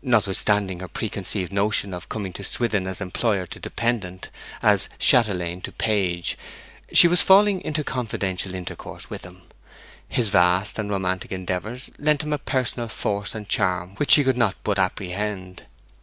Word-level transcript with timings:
Notwithstanding 0.00 0.80
her 0.80 0.88
preconceived 0.88 1.52
notion 1.52 1.92
of 1.92 2.08
coming 2.08 2.32
to 2.32 2.42
Swithin 2.42 2.86
as 2.86 3.02
employer 3.02 3.46
to 3.48 3.60
dependant, 3.60 4.30
as 4.62 4.88
chatelaine 4.98 5.60
to 5.64 5.70
page, 5.70 6.38
she 6.94 7.08
was 7.08 7.20
falling 7.20 7.60
into 7.60 7.84
confidential 7.84 8.54
intercourse 8.54 9.10
with 9.10 9.22
him. 9.22 9.42
His 10.08 10.30
vast 10.30 10.78
and 10.78 10.90
romantic 10.90 11.30
endeavours 11.30 11.90
lent 11.98 12.22
him 12.22 12.32
a 12.32 12.38
personal 12.38 12.88
force 12.88 13.34
and 13.34 13.46
charm 13.46 13.96
which 13.96 14.12
she 14.12 14.24
could 14.24 14.38
not 14.38 14.54
but 14.64 14.78
apprehend. 14.78 15.64